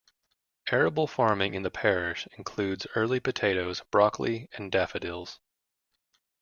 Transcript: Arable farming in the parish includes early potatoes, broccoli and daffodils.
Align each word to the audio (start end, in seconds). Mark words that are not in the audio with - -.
Arable 0.71 1.05
farming 1.05 1.53
in 1.53 1.61
the 1.61 1.69
parish 1.69 2.27
includes 2.35 2.87
early 2.95 3.19
potatoes, 3.19 3.83
broccoli 3.91 4.49
and 4.53 4.71
daffodils. 4.71 5.39